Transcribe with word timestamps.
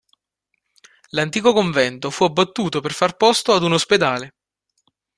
L'antico 1.09 1.53
convento 1.53 2.09
fu 2.09 2.23
abbattuto 2.23 2.79
per 2.81 2.91
far 2.91 3.15
posto 3.17 3.53
ad 3.53 3.61
un 3.61 3.73
ospedale. 3.73 4.33